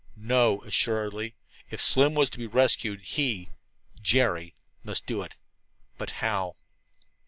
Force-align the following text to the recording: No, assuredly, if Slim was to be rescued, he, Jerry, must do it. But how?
No, 0.15 0.63
assuredly, 0.63 1.35
if 1.69 1.79
Slim 1.79 2.15
was 2.15 2.31
to 2.31 2.39
be 2.39 2.47
rescued, 2.47 3.01
he, 3.01 3.51
Jerry, 4.01 4.55
must 4.83 5.05
do 5.05 5.21
it. 5.21 5.35
But 5.99 6.09
how? 6.25 6.55